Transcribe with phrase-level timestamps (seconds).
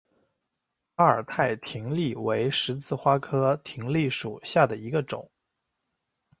[0.95, 5.29] 阿尔泰葶苈为十字花科葶苈属下的一个种。